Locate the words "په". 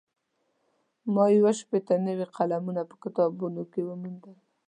2.89-2.95